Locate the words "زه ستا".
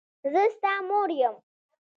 0.31-0.73